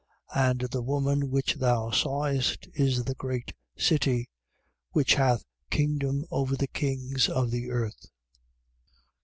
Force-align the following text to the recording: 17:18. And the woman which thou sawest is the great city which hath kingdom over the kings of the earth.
17:18. 0.33 0.49
And 0.49 0.59
the 0.61 0.81
woman 0.81 1.29
which 1.29 1.53
thou 1.59 1.91
sawest 1.91 2.67
is 2.73 3.03
the 3.03 3.13
great 3.13 3.53
city 3.77 4.31
which 4.93 5.13
hath 5.13 5.43
kingdom 5.69 6.25
over 6.31 6.55
the 6.55 6.65
kings 6.65 7.29
of 7.29 7.51
the 7.51 7.69
earth. 7.69 8.07